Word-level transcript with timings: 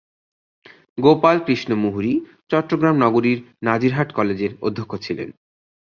গোপাল 0.97 1.37
কৃষ্ণ 1.47 1.69
মুহুরী 1.75 2.13
চট্টগ্রাম 2.49 2.95
নগরীর 2.97 3.39
নাজিরহাট 3.63 4.09
কলেজের 4.13 4.51
অধ্যক্ষ 4.61 4.91
ছিলেন। 4.97 5.29